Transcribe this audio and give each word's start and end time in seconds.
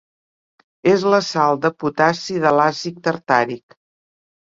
És 0.91 1.05
la 1.15 1.19
sal 1.27 1.61
de 1.67 1.73
potassi 1.85 2.41
de 2.49 2.57
l'àcid 2.59 3.01
tartàric. 3.11 3.83